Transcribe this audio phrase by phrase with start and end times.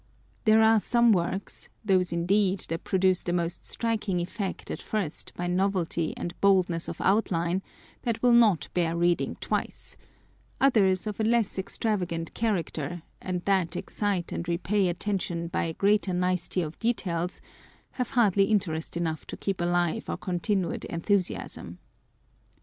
[0.45, 5.45] There are some works, those indeed that produce the most striking effect at first by
[5.45, 7.61] novelty and boldness of outline,
[8.01, 9.97] that will not bear reading twice:
[10.59, 16.13] others of a less extravagant character, and that excite and repay attention by a greater
[16.15, 17.39] nicety of details,
[17.91, 21.77] have hardly interest enough to keep alive our continued enthusiasm.